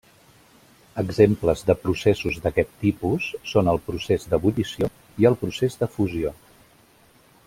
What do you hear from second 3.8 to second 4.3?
procés